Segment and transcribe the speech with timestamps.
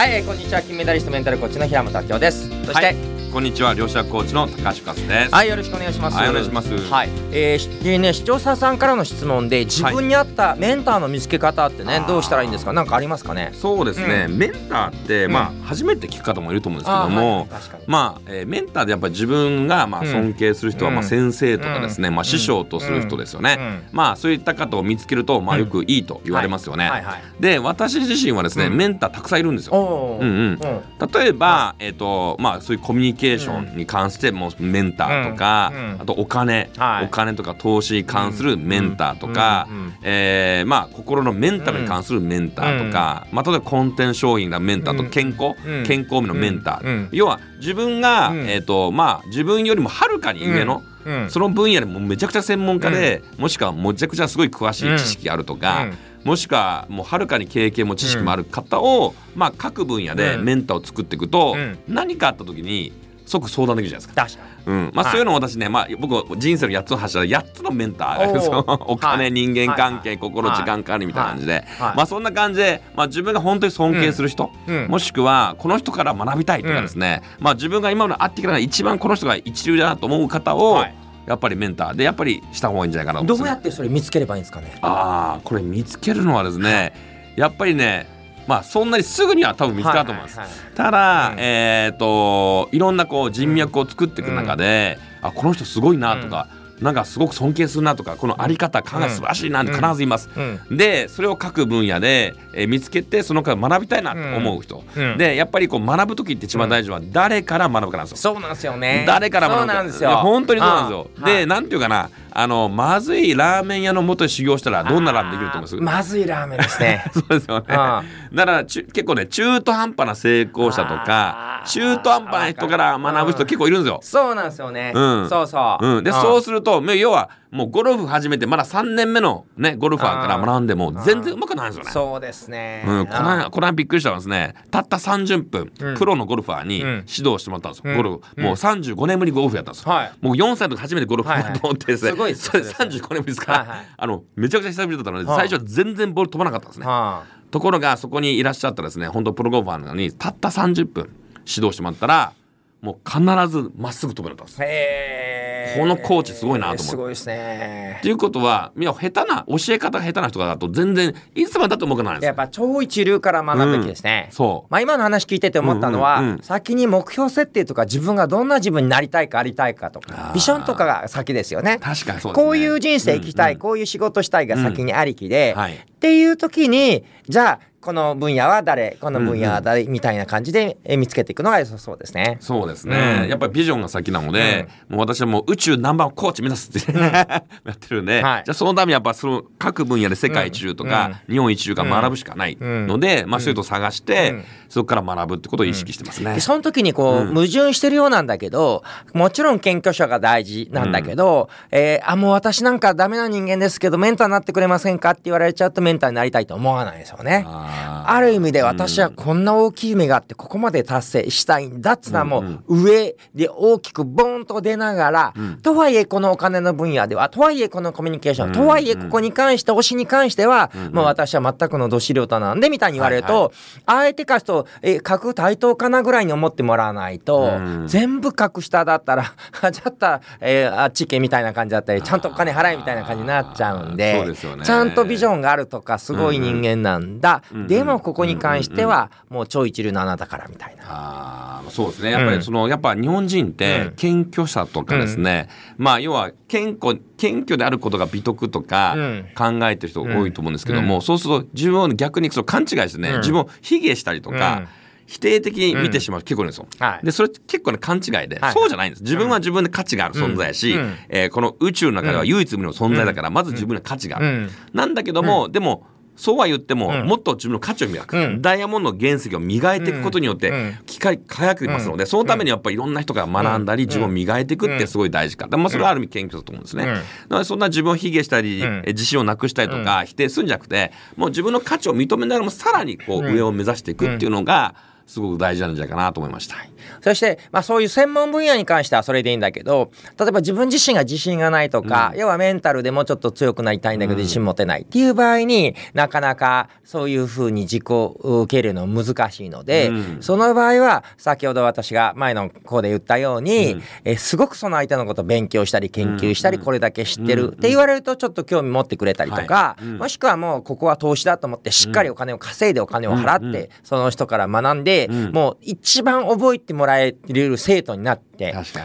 [0.00, 0.62] はい、こんにちは。
[0.62, 2.48] 金メダリストメンタルコーチの平本明夫です。
[2.64, 3.19] そして、はい。
[3.32, 5.32] こんにちは両者コーチの高橋和です。
[5.32, 6.16] はい、よろしくお願いします。
[6.16, 6.76] はいお願いします。
[6.90, 12.08] はい、えーしでね、視聴者さんからの質問で、自分に合ったメンターの見つけ方ってね、あー。
[12.08, 13.52] どうしたらいいんですか、なんかありますかね？
[13.54, 15.32] そうですね、メンターって、うん。
[15.32, 17.48] まあ初めて聞く方もいると思うんですけどあーも、はい。
[17.50, 17.84] 確かに。
[17.86, 20.06] まあ、えーメンターでやっぱり自分がまあうん。
[20.08, 20.96] 尊敬する人は、うん。
[20.96, 22.16] まあ先生とかですね、うん。
[22.16, 23.58] まあ師匠とする人ですよね。
[23.60, 23.82] うん。
[23.92, 26.90] まあそういった方を見つけるとまあよくいいと言われますよね。
[26.90, 27.04] はい。
[27.04, 27.22] はい。
[27.38, 28.76] で私自身はですね、うん。
[28.76, 30.18] メンターたくさんいるんですよ。
[30.20, 30.58] うんうん。
[30.60, 31.08] うん。
[31.12, 37.04] 例えば、えっ、とまあそういうコミュニケーションに関してもメンターとか、あとお金、はい。
[37.04, 39.68] お金とか投資に関するメンターとか、
[40.02, 45.84] えーまあ心のメンタルに関するメンターとか、まあ例えばコンテンツ商品のメンターとうん健康、うん。
[45.84, 47.08] 健康面のメンター、うん。
[47.12, 48.48] 要は自分が、うん。
[48.48, 51.30] えっ、とまあ自分よりもはるかに上の、うん。
[51.30, 55.94] その分野でもうめちゃくちゃ専門家で、もしくはめちゃくちゃすごい詳しい知識があるとか、うん。
[56.24, 60.44] もしくはもうはるかに経験も知識もある方を、まあ各分野でうん。
[60.44, 61.78] メンターを作っていくと、うん。
[61.88, 62.92] 何かあった時に
[63.30, 64.22] 即相談できるじゃないですか。
[64.22, 64.76] 確かに。
[64.76, 64.90] うん。
[64.92, 65.12] まあ、はい。
[65.12, 68.18] そういうのを私ね、まあ、僕は人生の8つの柱で8つのメンター。
[68.18, 69.32] がいるんですよお金、はい。
[69.32, 70.58] 人間関係、はい心、はい。
[70.58, 71.96] 時間管理みたいな感じで、はい。
[71.96, 74.86] まあ、そんな感じで、まあ、自分が本当に尊敬する人、うん。
[74.88, 80.94] もしくはこの人から学びたいとかですね、まあ、自分が今まで会ってきた中で一番この人が一流だなと思う方を、はい。
[81.26, 83.42] やっぱりメンターでやっぱりした方がいいんじゃないかなとね。
[83.44, 84.76] うやってそれ見つければいいんですかね？
[84.82, 86.92] ああこれ見つけるのはですね
[87.36, 88.08] やっぱりね
[88.46, 90.38] まあそんなにすぐには多分見つかると思います。
[90.38, 90.74] はいはいはい。
[90.74, 91.36] ただ、うん。
[91.38, 96.48] えっ、といろんなこう人脈を作っていく中で、あこの人すごいなとか、
[96.80, 100.30] なんかすごく尊敬するなとかこのあり方考え素晴らしいなって必ずいます。
[100.34, 100.40] う
[100.72, 100.76] ん。
[100.76, 108.16] でそれを各分野で、えー見つけてそのから学びたいなと思う人、うんでやっぱりこう学ぶ時って一番大事なのは誰から学ぶかなんですよ。
[108.16, 109.04] そうなんですよね。
[109.06, 110.10] 誰から学ぶかそうなんですよ。
[110.18, 111.26] 本当にそうなんですよ。
[111.26, 115.76] で、なんていうかなあのまずいラーメン屋の元で修行したらどんなラーメンできると思います？
[115.96, 117.04] まずいラーメンですね。
[117.12, 117.64] そうですよね。
[117.70, 124.00] あだから結構ね中途半端な成功者とか中途半端な人から学ぶ人結構いるんですよ。
[124.02, 124.92] そうなんですよね。
[124.94, 125.86] うんそうそう。
[125.86, 131.90] うん、でんそうするともう要はもうゴルフ始めてまだ3年目のねゴルファーから学んでも全然うまくないんですよね。
[131.90, 132.84] そうですね。
[132.86, 135.96] うん、この間この間びっくりしたのはですねたった30分、うん。
[135.96, 136.88] プロのゴルファーにうん。
[137.08, 137.96] 指導してもらったんですよ、うん。
[137.96, 140.12] ゴルフもう35年ぶりにゴルフやったんですよ、はい。
[140.20, 142.34] もう4歳の時初めてゴルフやと思ってですね、はいはい。
[142.36, 143.86] すごいですそれ35年ぶりですから、はいはい。
[143.96, 151.10] あのめちゃくちゃ久しぶりだったので、はあ最初は全然ボール飛ばなかったんですね、はところがそこにいらっしゃったですね本当プロゴルファーなのにたった30分
[151.46, 152.32] 指導してもらったら
[152.80, 154.60] もう必ずまっすぐ飛べなったんです。
[154.60, 154.64] あ。
[154.64, 155.29] へえ。
[155.76, 156.82] このコーチすごいなと思って。
[156.84, 157.96] すごいですね。
[157.98, 158.02] っ。
[158.02, 162.26] ていうことはいや下手な教え方が下手な人だと全然いつまでだと思うかないんですよ。
[162.28, 164.28] やっぱ超一流から学ぶべきですね。
[164.30, 164.72] そう。
[164.72, 166.42] まあ今の話聞いてて思ったのは、うんうんうん。
[166.42, 171.78] 先に目標設定とか自分がどんな自分になりたいかありたいかとかビジョンとかが先ですよね。
[171.80, 172.44] 確かにそうですね。
[172.44, 175.74] こういう人生生きたい、うんうんこういう仕事したいが先にありきで、はい。
[175.74, 178.98] っていう時にじゃあこの分野は誰？
[179.00, 182.36] この分野は誰、みたいな感じでえ見つけていくのが良さそうですね。
[182.40, 183.28] そうですね、うん。
[183.28, 187.42] やっぱりビジョンが先なので、もう私はもう宇宙ナンバーワンコーチ目指すって、 や
[187.72, 188.42] ってるんで、はい。
[188.44, 194.44] じゃあそのためにやっぱその各分野で世界一流とか、日本一流が学ぶしかないので、まあそういう人を探して、うん。
[194.68, 196.34] そこから学ぶってことを意識してますね。
[196.34, 197.34] でその時にこう、うん。
[197.34, 205.10] 矛盾してるようなんだけどもちろん謙虚さが大事なんだけど、えーあもう私なんかダメな人間ですけどメンターになってくれませんか？
[205.10, 207.46] って言われちゃうとメンターになりたいと思わないですよね。
[207.70, 218.52] ある意味で私はこんな大きい夢があってここまで達成したいんだっつうのはもう上で大きくボーンと出ながら、とはいえこのお金の分野ではとはいえこのコミュニケーション、うん。
[218.54, 223.50] とはいえここに関して推しに関しては、んもう私は全くのど素人なんでみたいに言われると、はい
[223.86, 227.86] あえてかすとえ格対等かなぐらいに思ってもらわないと、うん。
[227.86, 229.34] 全部格下だったら
[229.70, 240.84] じゃ あったら、えーあっち行けみたいな感じだったりちゃんとお金払えみたいな感じになっちゃうんでちゃんとビジョンがあるとかすごい人間なんだ、でもここに関してはもう超一流のあなたからみたいな。
[240.86, 242.10] あーそうですね。
[242.10, 243.92] やっぱりその、やっぱ日本人っうてん。
[243.96, 249.26] 謙虚さとかですね、まあ要は謙虚謙虚であることが美徳とかうん。
[249.36, 253.18] 考えてる人が多いと思うんですけども、そうすると自分を逆にその勘違いしてね、うん。
[253.18, 254.68] 自分を卑下したりとか、うん。
[255.06, 256.68] 否定的に見てしまう人結構いるんですよ。
[256.78, 257.04] はい。
[257.04, 259.02] でそれ結構ね勘違いで、はいそうじゃないんです。
[259.02, 260.76] 自分は自分で価値がある存在やし、
[261.08, 264.26] えーこの宇宙の中では唯一無二の存在だから、まず自分には価値がある。
[264.26, 264.50] うん。
[264.72, 265.84] なんだけども、でも
[266.20, 267.06] そうは言っても、うん。
[267.06, 268.42] もっと自分の価値を磨く、うん。
[268.42, 270.78] ダイヤモンドの原石を磨いていくことによって、うん。
[270.84, 276.84] 機械輝きますので、そのためにやっぱりいろんな人が学んだり、自分を磨いていくってすごい大事か、まあ、それはある意味謙虚だと思うんですね。
[276.84, 276.90] うん。
[276.90, 283.34] なのでそんな自分を卑下したり、自信をなくしたりとか、否定するんじゃなくてもう自分の価値を認めながらもさらにこう、うん。
[283.34, 284.74] 上を目指していくっていうのが
[285.06, 286.56] すごく大事なんじゃないかなと思いました。
[287.02, 300.22] そして、まあ、そういう専門分野に関してはそれでいいんだけど例えば自分自身が自信がないとか、要はメンタルでもうちょっと強くなりたいんだけど自信持てないっていう場合になかなかそういうふうに自己受け入れるの難しいので、うん。
[300.22, 303.82] その場合は先ほど私が前の子で言ったように、うん。
[304.04, 306.64] えすごくその相手のことを勉強したり研究したり、うん。
[306.64, 307.48] これだけ知ってるうん。
[307.50, 309.84] って言われるとちょっと興味持ってくれたりとか、はい。
[309.84, 309.98] うん。
[309.98, 313.54] もしくはもうここは投資だと思ってしっかりお金を稼いでお金を払って、うん。
[313.54, 313.68] うん。
[313.82, 315.32] その人から学んで、うん。
[315.32, 318.30] もう一番覚えてもらえる生徒になって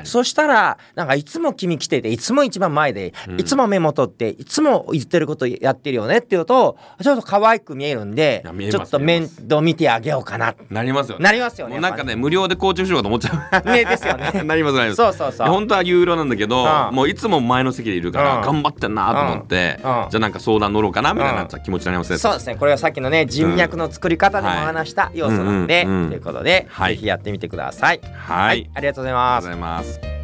[0.03, 3.39] そしたらなんかいつも君来てていつも一番前で、うん。
[3.39, 11.23] いつもメモ取っていつも言ってることやってるよねっていうとちょっと可愛く見えるんでちょっと面倒見てあげようかななりますよね。
[11.23, 13.71] なりますよねなんかね無料でコーチングしようかと思っちゃう。
[13.71, 14.31] ねですよね。
[14.43, 14.95] なりますなります。
[14.95, 15.47] そうそうそう。
[15.47, 16.95] 本当は有料なんだけど、うん。
[16.95, 18.41] もういつも前の席でいるから、うん。
[18.41, 20.03] 頑張ってんなと思って、うん。
[20.03, 20.09] うん。
[20.09, 21.47] じゃあなんか相談乗ろうかなみたいなうん。
[21.47, 22.17] 気持ちになりますね。
[22.17, 22.55] そうですね。
[22.55, 26.95] これはさっきのね人脈の作り方でも話した要素なんで、ということで、はい。
[26.95, 27.74] ぜひやってみてください。
[27.81, 30.14] はい、ありがとうございありがとうございます。